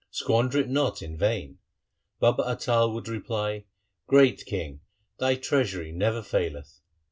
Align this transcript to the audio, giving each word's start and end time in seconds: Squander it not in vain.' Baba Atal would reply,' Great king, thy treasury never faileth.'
Squander 0.09 0.57
it 0.57 0.67
not 0.67 1.03
in 1.03 1.15
vain.' 1.15 1.59
Baba 2.19 2.41
Atal 2.45 2.91
would 2.91 3.07
reply,' 3.07 3.65
Great 4.07 4.45
king, 4.47 4.81
thy 5.19 5.35
treasury 5.35 5.91
never 5.91 6.23
faileth.' 6.23 6.81